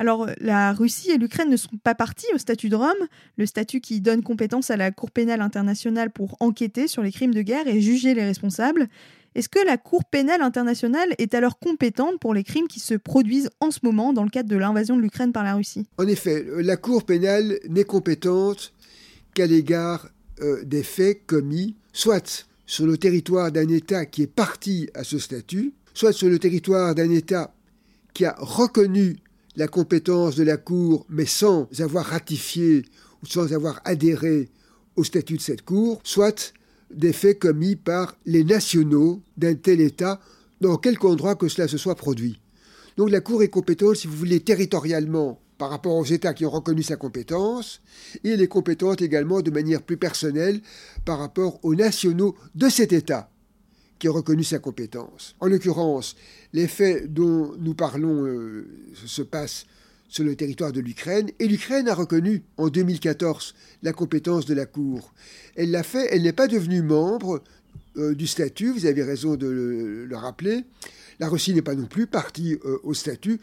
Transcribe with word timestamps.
Alors, 0.00 0.26
la 0.40 0.72
Russie 0.72 1.10
et 1.10 1.18
l'Ukraine 1.18 1.50
ne 1.50 1.58
sont 1.58 1.76
pas 1.76 1.94
partis 1.94 2.24
au 2.34 2.38
statut 2.38 2.70
de 2.70 2.74
Rome, 2.74 2.88
le 3.36 3.44
statut 3.44 3.82
qui 3.82 4.00
donne 4.00 4.22
compétence 4.22 4.70
à 4.70 4.78
la 4.78 4.92
Cour 4.92 5.10
pénale 5.10 5.42
internationale 5.42 6.10
pour 6.10 6.38
enquêter 6.40 6.88
sur 6.88 7.02
les 7.02 7.12
crimes 7.12 7.34
de 7.34 7.42
guerre 7.42 7.68
et 7.68 7.82
juger 7.82 8.14
les 8.14 8.24
responsables. 8.24 8.88
Est-ce 9.34 9.50
que 9.50 9.62
la 9.62 9.76
Cour 9.76 10.06
pénale 10.06 10.40
internationale 10.40 11.14
est 11.18 11.34
alors 11.34 11.58
compétente 11.58 12.18
pour 12.18 12.32
les 12.32 12.44
crimes 12.44 12.66
qui 12.66 12.80
se 12.80 12.94
produisent 12.94 13.50
en 13.60 13.70
ce 13.70 13.80
moment 13.82 14.14
dans 14.14 14.24
le 14.24 14.30
cadre 14.30 14.48
de 14.48 14.56
l'invasion 14.56 14.96
de 14.96 15.02
l'Ukraine 15.02 15.32
par 15.32 15.44
la 15.44 15.54
Russie? 15.54 15.86
En 15.98 16.08
effet, 16.08 16.46
la 16.48 16.78
Cour 16.78 17.04
pénale 17.04 17.58
n'est 17.68 17.84
compétente 17.84 18.72
qu'à 19.34 19.46
l'égard 19.46 20.08
euh, 20.40 20.64
des 20.64 20.82
faits 20.82 21.26
commis, 21.26 21.74
soit 21.92 22.46
sur 22.64 22.86
le 22.86 22.96
territoire 22.96 23.52
d'un 23.52 23.68
État 23.68 24.06
qui 24.06 24.22
est 24.22 24.34
parti 24.34 24.88
à 24.94 25.04
ce 25.04 25.18
statut, 25.18 25.74
soit 25.92 26.14
sur 26.14 26.30
le 26.30 26.38
territoire 26.38 26.94
d'un 26.94 27.10
État 27.10 27.52
qui 28.14 28.24
a 28.24 28.34
reconnu 28.38 29.18
la 29.60 29.68
compétence 29.68 30.36
de 30.36 30.42
la 30.42 30.56
Cour, 30.56 31.04
mais 31.10 31.26
sans 31.26 31.68
avoir 31.80 32.06
ratifié 32.06 32.86
ou 33.22 33.26
sans 33.26 33.52
avoir 33.52 33.78
adhéré 33.84 34.48
au 34.96 35.04
statut 35.04 35.36
de 35.36 35.42
cette 35.42 35.66
Cour, 35.66 36.00
soit 36.02 36.54
des 36.90 37.12
faits 37.12 37.40
commis 37.40 37.76
par 37.76 38.16
les 38.24 38.42
nationaux 38.42 39.20
d'un 39.36 39.54
tel 39.54 39.82
État, 39.82 40.18
dans 40.62 40.78
quelque 40.78 41.04
endroit 41.04 41.34
que 41.34 41.48
cela 41.48 41.68
se 41.68 41.76
soit 41.76 41.94
produit. 41.94 42.40
Donc 42.96 43.10
la 43.10 43.20
Cour 43.20 43.42
est 43.42 43.48
compétente, 43.48 43.96
si 43.96 44.06
vous 44.06 44.16
voulez, 44.16 44.40
territorialement 44.40 45.42
par 45.58 45.68
rapport 45.68 45.96
aux 45.96 46.06
États 46.06 46.32
qui 46.32 46.46
ont 46.46 46.50
reconnu 46.50 46.82
sa 46.82 46.96
compétence, 46.96 47.82
et 48.24 48.30
elle 48.30 48.40
est 48.40 48.48
compétente 48.48 49.02
également 49.02 49.42
de 49.42 49.50
manière 49.50 49.82
plus 49.82 49.98
personnelle 49.98 50.62
par 51.04 51.18
rapport 51.18 51.62
aux 51.62 51.74
nationaux 51.74 52.34
de 52.54 52.70
cet 52.70 52.94
État 52.94 53.30
qui 54.00 54.08
ont 54.08 54.12
reconnu 54.12 54.42
sa 54.42 54.58
compétence. 54.58 55.36
En 55.38 55.46
l'occurrence, 55.46 56.16
les 56.52 56.66
faits 56.66 57.12
dont 57.12 57.52
nous 57.60 57.74
parlons 57.74 58.24
euh, 58.24 58.66
se 58.94 59.22
passent 59.22 59.66
sur 60.08 60.24
le 60.24 60.34
territoire 60.34 60.72
de 60.72 60.80
l'Ukraine, 60.80 61.30
et 61.38 61.46
l'Ukraine 61.46 61.88
a 61.88 61.94
reconnu 61.94 62.42
en 62.56 62.68
2014 62.68 63.54
la 63.84 63.92
compétence 63.92 64.46
de 64.46 64.54
la 64.54 64.66
Cour. 64.66 65.12
Elle 65.54 65.70
l'a 65.70 65.84
fait, 65.84 66.08
elle 66.10 66.22
n'est 66.22 66.32
pas 66.32 66.48
devenue 66.48 66.82
membre 66.82 67.44
euh, 67.96 68.14
du 68.14 68.26
statut, 68.26 68.72
vous 68.72 68.86
avez 68.86 69.04
raison 69.04 69.36
de 69.36 69.46
le, 70.08 70.16
rappeler. 70.16 70.64
La 71.20 71.28
Russie 71.28 71.54
n'est 71.54 71.62
pas 71.62 71.74
non 71.74 71.86
plus 71.86 72.06
partie 72.08 72.58
euh, 72.64 72.78
au 72.82 72.94
statut, 72.94 73.38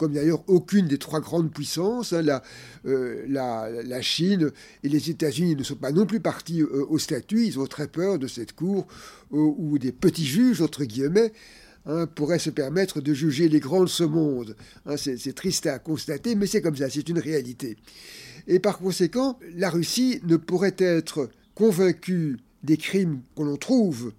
comme 0.00 0.14
d'ailleurs 0.14 0.42
aucune 0.48 0.88
des 0.88 0.98
trois 0.98 1.20
grandes 1.20 1.52
puissances, 1.52 2.12
hein, 2.12 2.40
euh, 2.86 3.24
la, 3.28 4.02
Chine 4.02 4.50
et 4.82 4.88
les 4.88 5.10
États-Unis 5.10 5.54
ne 5.54 5.62
sont 5.62 5.76
pas 5.76 5.92
non 5.92 6.06
plus 6.06 6.20
partis 6.20 6.62
au 6.62 6.98
statut, 6.98 7.44
ils 7.46 7.60
ont 7.60 7.66
très 7.66 7.86
peur 7.86 8.18
de 8.18 8.26
cette 8.26 8.54
Cour, 8.54 8.86
ou 9.30 9.78
des 9.78 9.92
petits 9.92 10.24
juges, 10.24 10.60
entre 10.60 10.84
guillemets, 10.84 11.32
Hein, 11.86 12.06
pourrait 12.06 12.38
se 12.38 12.50
permettre 12.50 13.00
de 13.00 13.14
juger 13.14 13.48
les 13.48 13.58
grands 13.58 13.84
de 13.84 13.88
ce 13.88 14.04
monde. 14.04 14.54
Hein, 14.84 14.98
c'est 14.98 15.34
triste 15.34 15.66
à 15.66 15.78
constater, 15.78 16.34
mais 16.34 16.46
c'est 16.46 16.60
comme 16.60 16.76
ça, 16.76 16.90
c'est 16.90 17.08
une 17.08 17.18
réalité. 17.18 17.78
Et 18.46 18.58
par 18.58 18.78
conséquent, 18.78 19.38
la 19.56 19.70
Russie 19.70 20.20
ne 20.24 20.36
pourrait 20.36 20.76
être 20.76 21.30
convaincue 21.54 22.36
des 22.62 22.76
crimes 22.76 23.22
que 23.34 23.42
l'on 23.42 23.56
trouve, 23.56 24.12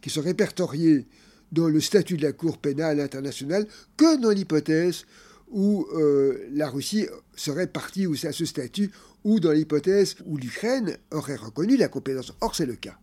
qui 0.00 0.10
sont 0.10 0.20
répertoriés 0.20 1.06
dans 1.50 1.66
le 1.66 1.80
statut 1.80 2.16
de 2.16 2.22
la 2.22 2.32
Cour 2.32 2.56
pénale 2.56 3.00
internationale, 3.00 3.66
que 3.96 4.20
dans 4.20 4.30
l'hypothèse 4.30 5.04
où 5.50 5.86
euh, 5.92 6.46
la 6.52 6.68
Russie 6.68 7.06
serait 7.34 7.66
partie 7.66 8.06
à 8.24 8.32
ce 8.32 8.44
statut, 8.44 8.90
ou 9.24 9.40
dans 9.40 9.52
l'hypothèse 9.52 10.16
où 10.26 10.36
l'Ukraine 10.36 10.96
aurait 11.10 11.36
reconnu 11.36 11.76
la 11.76 11.88
compétence. 11.88 12.32
Or, 12.40 12.54
c'est 12.54 12.66
le 12.66 12.76
cas. 12.76 12.98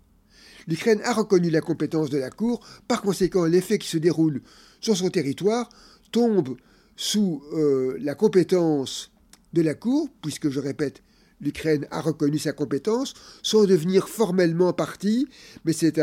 L'Ukraine 0.68 1.02
a 1.04 1.14
reconnu 1.14 1.50
la 1.50 1.62
compétence 1.62 2.10
de 2.10 2.18
la 2.18 2.30
Cour, 2.30 2.66
par 2.88 3.02
conséquent 3.02 3.46
les 3.46 3.62
faits 3.62 3.82
qui 3.82 3.88
se 3.88 3.98
déroulent 3.98 4.42
sur 4.82 4.98
son 4.98 5.10
territoire 5.10 5.70
tombent 6.12 6.58
sous 6.96 7.44
euh, 7.54 7.98
la 8.00 8.16
compétence 8.16 9.12
de 9.54 9.62
la 9.62 9.74
Cour, 9.74 10.10
puisque 10.22 10.50
je 10.50 10.60
répète, 10.60 11.04
l'Ukraine 11.42 11.88
a 11.92 12.02
reconnu 12.02 12.40
sa 12.40 12.54
compétence, 12.54 13.14
sans 13.44 13.66
devenir 13.66 14.08
formellement 14.08 14.74
partie, 14.74 15.28
mais 15.66 15.74
c'est 15.74 16.00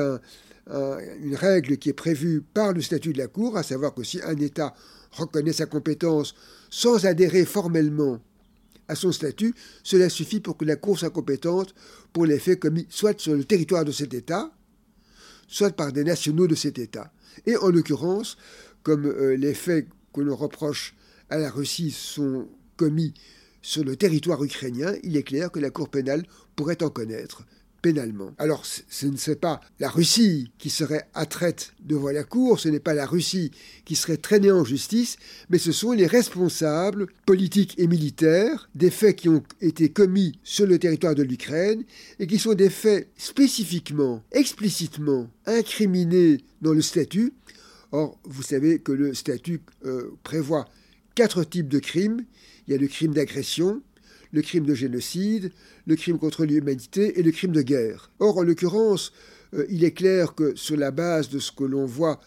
une 0.69 1.35
règle 1.35 1.77
qui 1.77 1.89
est 1.89 1.95
prévue 1.95 2.41
par 2.41 2.73
le 2.73 2.81
statut 2.81 3.13
de 3.13 3.19
la 3.19 3.27
Cour, 3.27 3.57
à 3.57 3.63
savoir 3.63 3.95
que 3.95 4.05
si 4.05 4.21
un 4.23 4.37
État 4.37 4.75
reconnaît 5.11 5.53
sa 5.53 5.67
compétence 5.67 6.35
sans 6.71 7.05
adhérer 7.07 7.45
formellement 7.45 8.21
à 8.89 8.95
son 8.95 9.13
statut, 9.13 9.55
cela 9.83 10.09
suffit 10.09 10.41
pour 10.41 10.57
que 10.57 10.65
la 10.65 10.77
Cour 10.77 10.99
soit 10.99 11.11
compétente 11.11 11.75
pour 12.13 12.27
les 12.27 12.39
faits 12.39 12.61
commis 12.61 12.87
soit 12.91 13.19
sur 13.19 13.35
le 13.35 13.45
territoire 13.45 13.85
de 13.85 13.93
cet 13.93 14.15
État, 14.15 14.53
soit 15.49 15.75
par 15.75 15.93
des 15.93 16.05
nationaux 16.05 16.47
de 16.47 16.55
cet 16.55 16.79
État. 16.79 17.13
Et 17.47 17.57
en 17.57 17.69
l'occurrence, 17.69 18.37
comme 18.83 19.07
euh, 19.07 19.37
les 19.37 19.55
faits 19.55 19.89
que 20.13 20.21
l'on 20.21 20.37
reproche 20.37 20.95
à 21.31 21.39
la 21.39 21.51
Russie 21.51 21.91
sont 21.91 22.49
commis 22.77 23.15
sur 23.63 23.85
le 23.85 23.97
territoire 23.97 24.43
ukrainien, 24.43 24.95
il 25.03 25.17
est 25.17 25.23
clair 25.23 25.51
que 25.51 25.61
la 25.61 25.71
Cour 25.71 25.89
pénale 25.89 26.25
pourrait 26.57 26.83
en 26.83 26.91
connaître 26.91 27.45
pénalement. 27.83 28.33
Alors, 28.39 28.65
ce 28.65 29.07
ne 29.07 29.17
serait 29.17 29.37
pas 29.37 29.61
la 29.81 29.91
Russie 29.91 30.53
qui 30.59 30.71
serait 30.71 31.09
attraite 31.15 31.75
devant 31.81 32.11
la 32.11 32.25
Cour, 32.25 32.61
ce 32.61 32.69
n'est 32.69 32.81
pas 32.81 32.95
la 32.95 33.07
Russie 33.07 33.51
qui 33.85 33.97
serait 33.97 34.17
traînée 34.17 34.53
en 34.53 34.65
justice, 34.65 35.17
mais 35.51 35.59
ce 35.59 35.73
sont 35.73 35.93
les 35.93 36.07
responsables 36.07 37.09
politiques 37.27 37.75
et 37.79 37.89
militaires 37.89 38.71
des 38.75 38.91
faits 38.91 39.17
qui 39.17 39.29
ont 39.29 39.43
été 39.61 39.91
commis 39.91 40.39
sur 40.45 40.67
le 40.67 40.79
territoire 40.79 41.17
de 41.17 41.25
l'Ukraine 41.25 41.83
et 42.21 42.27
qui 42.27 42.39
sont 42.39 42.55
des 42.55 42.71
faits 42.71 43.09
spécifiquement, 43.17 44.23
explicitement 44.31 45.29
incriminés 45.47 46.39
dans 46.63 46.73
le 46.73 46.83
statut. 46.83 47.33
Or, 47.91 48.19
vous 48.25 48.43
savez 48.43 48.79
que 48.79 48.93
le 48.93 49.13
statut 49.13 49.61
euh, 49.85 50.17
prévoit 50.23 50.67
quatre 51.15 51.45
types 51.45 51.69
de 51.69 51.79
crimes. 51.79 52.25
Il 52.67 52.73
y 52.73 52.75
a 52.75 52.81
le 52.81 52.87
crime 52.87 53.13
d'agression, 53.13 53.83
le 54.33 54.43
crime 54.43 54.65
de 54.65 54.75
génocide, 54.75 55.53
le 55.87 55.97
crime 55.97 56.19
contre 56.19 56.45
l'humanité 56.45 57.19
et 57.19 57.23
le 57.23 57.31
crime 57.31 57.53
de 57.53 57.63
guerre. 57.63 58.11
Or, 58.19 58.39
en 58.39 58.43
l'occurrence, 58.43 59.13
euh, 59.55 59.67
il 59.69 59.85
est 59.85 59.93
clair 59.93 60.35
que 60.35 60.55
sur 60.57 60.77
la 60.77 60.91
base 60.91 61.29
de 61.29 61.39
ce 61.39 61.53
que 61.53 61.65
l'on 61.65 61.87
voit 61.87 62.21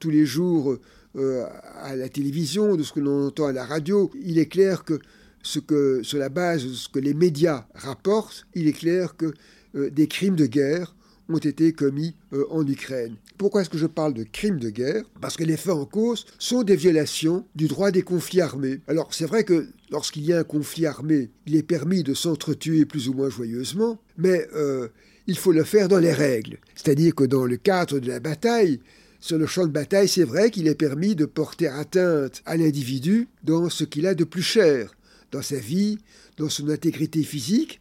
tous 0.00 0.10
les 0.10 0.24
jours 0.24 0.76
euh, 1.16 1.44
à 1.82 1.96
la 1.96 2.08
télévision, 2.08 2.76
de 2.76 2.82
ce 2.82 2.92
que 2.92 3.00
l'on 3.00 3.26
entend 3.26 3.46
à 3.46 3.52
la 3.52 3.64
radio, 3.64 4.10
il 4.22 4.38
est 4.38 4.46
clair 4.46 4.84
que, 4.84 5.00
sur 5.42 6.18
la 6.18 6.28
base 6.28 6.64
de 6.64 6.72
ce 6.72 6.88
que 6.88 6.98
les 6.98 7.14
médias 7.14 7.66
rapportent, 7.74 8.46
il 8.54 8.68
est 8.68 8.72
clair 8.72 9.16
que 9.16 9.32
euh, 9.74 9.90
des 9.90 10.06
crimes 10.06 10.36
de 10.36 10.46
guerre 10.46 10.94
ont 11.30 11.38
été 11.38 11.74
commis 11.74 12.14
en 12.48 12.66
Ukraine. 12.66 13.16
Pourquoi 13.36 13.60
est-ce 13.60 13.68
que 13.68 13.76
je 13.76 13.86
parle 13.86 14.14
de 14.14 14.22
crimes 14.24 14.58
de 14.58 14.70
guerre? 14.70 15.04
Parce 15.20 15.36
que 15.36 15.44
les 15.44 15.58
faits 15.58 15.74
en 15.74 15.84
cause 15.84 16.24
sont 16.38 16.62
des 16.62 16.74
violations 16.74 17.44
du 17.54 17.68
droit 17.68 17.90
des 17.90 18.00
conflits 18.00 18.40
armés. 18.40 18.80
Alors 18.88 19.12
c'est 19.12 19.26
vrai 19.26 19.44
que 19.44 19.68
lorsqu'il 19.90 20.24
y 20.24 20.32
a 20.32 20.38
un 20.38 20.44
conflit 20.44 20.86
armé, 20.86 21.30
il 21.46 21.56
est 21.56 21.62
permis 21.62 22.02
de 22.02 22.14
s'entretuer 22.14 22.84
plus 22.84 23.08
ou 23.08 23.14
moins 23.14 23.30
joyeusement, 23.30 23.98
mais 24.16 24.46
euh, 24.54 24.88
il 25.26 25.36
faut 25.36 25.52
le 25.52 25.64
faire 25.64 25.88
dans 25.88 25.98
les 25.98 26.12
règles. 26.12 26.58
C'est-à-dire 26.74 27.14
que 27.14 27.24
dans 27.24 27.44
le 27.44 27.56
cadre 27.56 27.98
de 27.98 28.08
la 28.08 28.20
bataille, 28.20 28.80
sur 29.20 29.38
le 29.38 29.46
champ 29.46 29.66
de 29.66 29.72
bataille, 29.72 30.08
c'est 30.08 30.24
vrai 30.24 30.50
qu'il 30.50 30.68
est 30.68 30.74
permis 30.74 31.16
de 31.16 31.24
porter 31.24 31.68
atteinte 31.68 32.42
à 32.46 32.56
l'individu 32.56 33.28
dans 33.42 33.68
ce 33.68 33.84
qu'il 33.84 34.06
a 34.06 34.14
de 34.14 34.24
plus 34.24 34.42
cher, 34.42 34.94
dans 35.32 35.42
sa 35.42 35.56
vie, 35.56 35.98
dans 36.36 36.48
son 36.48 36.68
intégrité 36.68 37.22
physique, 37.22 37.80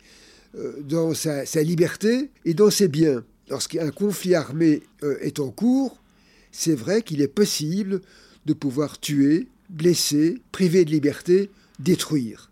euh, 0.58 0.82
dans 0.82 1.14
sa 1.14 1.44
liberté 1.62 2.32
et 2.46 2.54
dans 2.54 2.72
ses 2.72 2.88
biens 2.88 3.24
lorsqu'un 3.50 3.90
conflit 3.92 4.36
armé 4.36 4.84
euh, 5.04 5.18
est 5.22 5.40
en 5.40 5.50
cours, 5.50 6.02
c'est 6.52 6.76
vrai 6.76 7.02
qu'il 7.02 7.22
est 7.22 7.28
possible 7.28 8.02
de 8.46 8.54
pouvoir 8.54 9.00
tuer, 9.00 9.48
blesser, 9.70 10.40
priver 10.52 10.86
de 10.86 10.92
liberté, 10.92 11.50
détruire. 11.80 12.52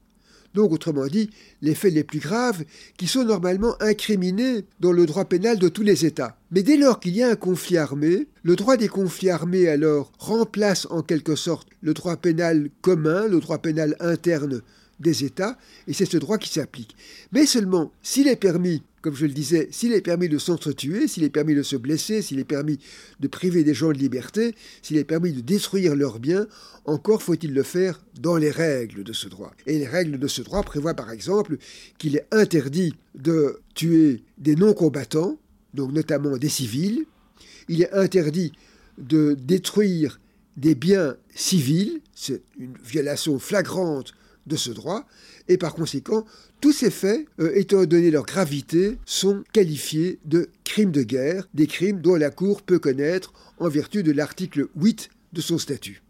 Donc, 0.56 0.72
autrement 0.72 1.08
dit, 1.08 1.30
les 1.62 1.76
faits 1.76 1.94
les 1.94 2.06
plus 2.06 2.20
graves 2.20 2.64
qui 2.98 3.08
sont 3.08 3.26
normalement 3.26 3.76
incriminés 3.82 4.64
dans 4.80 4.94
le 4.94 5.06
droit 5.06 5.26
pénal 5.26 5.60
de 5.60 5.68
tous 5.68 5.84
les 5.84 6.06
États. 6.06 6.38
Mais 6.50 6.64
dès 6.64 6.78
lors 6.78 7.02
qu'il 7.02 7.16
y 7.16 7.22
a 7.22 7.30
un 7.30 7.36
conflit 7.36 7.78
armé, 7.78 8.28
le 8.44 8.56
droit 8.56 8.78
des 8.78 8.88
conflits 8.88 9.30
armés 9.30 9.68
alors 9.68 10.14
remplace 10.18 10.88
en 10.90 11.02
quelque 11.02 11.36
sorte 11.36 11.68
le 11.82 11.94
droit 11.94 12.16
pénal 12.16 12.70
commun, 12.82 13.28
le 13.28 13.42
droit 13.42 13.58
pénal 13.58 13.98
interne 14.00 14.62
des 15.02 15.26
États, 15.26 15.58
et 15.88 15.94
c'est 15.94 16.10
ce 16.10 16.16
droit 16.16 16.38
qui 16.38 16.50
s'applique. 16.50 16.96
Mais 17.34 17.46
seulement, 17.46 17.92
s'il 18.02 18.30
est 18.30 18.38
permis 18.38 18.82
comme 19.06 19.16
je 19.16 19.28
le 19.28 19.34
disais, 19.34 19.68
s'il 19.70 19.94
est 19.94 20.02
permis 20.02 20.30
de 20.30 20.40
s'entretuer, 20.40 21.08
s'il 21.08 21.24
est 21.24 21.30
permis 21.30 21.54
de 21.54 21.62
se 21.62 21.76
blesser, 21.76 22.24
s'il 22.24 22.40
est 22.40 22.44
permis 22.44 22.80
de 23.20 23.28
priver 23.28 23.64
des 23.64 23.76
gens 23.76 23.90
de 23.90 24.00
liberté, 24.00 24.56
s'il 24.82 24.98
est 24.98 25.04
permis 25.04 25.32
de 25.32 25.42
détruire 25.42 25.96
leurs 25.96 26.18
biens, 26.18 26.48
encore 26.86 27.22
faut-il 27.22 27.54
le 27.54 27.62
faire 27.62 28.04
dans 28.20 28.36
les 28.36 28.50
règles 28.50 29.04
de 29.04 29.14
ce 29.14 29.28
droit. 29.28 29.52
Et 29.68 29.78
les 29.78 29.86
règles 29.86 30.18
de 30.18 30.28
ce 30.28 30.42
droit 30.42 30.64
prévoient 30.64 30.96
par 30.96 31.12
exemple 31.12 31.58
qu'il 32.00 32.16
est 32.16 32.26
interdit 32.32 32.96
de 33.14 33.60
tuer 33.76 34.24
des 34.40 34.56
non-combattants, 34.56 35.38
donc 35.76 35.92
notamment 35.92 36.38
des 36.38 36.50
civils, 36.50 37.06
il 37.70 37.84
est 37.84 37.94
interdit 37.94 38.54
de 38.98 39.38
détruire 39.40 40.20
des 40.58 40.74
biens 40.74 41.16
civils, 41.36 42.02
c'est 42.16 42.42
une 42.58 42.74
violation 42.84 43.38
flagrante 43.38 44.16
de 44.48 44.56
ce 44.56 44.72
droit, 44.72 45.06
et 45.48 45.58
par 45.58 45.74
conséquent, 45.74 46.26
tous 46.62 46.72
ces 46.72 46.92
faits, 46.92 47.26
euh, 47.40 47.52
étant 47.56 47.86
donné 47.86 48.12
leur 48.12 48.26
gravité, 48.26 48.98
sont 49.06 49.44
qualifiés 49.54 50.20
de 50.26 50.50
crimes 50.64 50.92
de 50.92 51.04
guerre, 51.04 51.48
des 51.54 51.68
crimes 51.68 52.02
dont 52.02 52.16
la 52.16 52.30
Cour 52.30 52.62
peut 52.62 52.80
connaître 52.80 53.34
en 53.60 53.70
vertu 53.70 54.04
de 54.04 54.12
l'article 54.12 54.68
8 54.76 55.10
de 55.34 55.42
son 55.42 55.58
statut. 55.58 56.05